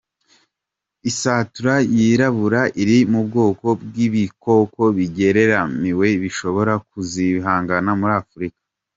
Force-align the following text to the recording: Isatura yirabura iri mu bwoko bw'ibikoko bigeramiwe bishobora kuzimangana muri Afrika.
Isatura 1.09 1.73
yirabura 1.95 2.61
iri 2.81 2.97
mu 3.11 3.21
bwoko 3.27 3.67
bw'ibikoko 3.81 4.81
bigeramiwe 4.97 6.07
bishobora 6.23 6.73
kuzimangana 6.89 7.91
muri 7.99 8.13
Afrika. 8.23 8.59